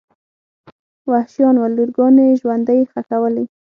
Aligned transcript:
وحشیان 1.11 1.55
ول 1.59 1.71
لورګانې 1.77 2.27
ژوندۍ 2.39 2.79
ښخولې. 2.91 3.45